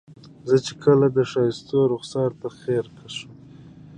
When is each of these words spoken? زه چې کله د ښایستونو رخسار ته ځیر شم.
زه 0.49 0.57
چې 0.65 0.73
کله 0.83 1.05
د 1.15 1.17
ښایستونو 1.31 1.85
رخسار 1.93 2.31
ته 2.39 2.47
ځیر 2.59 2.85
شم. 3.15 3.31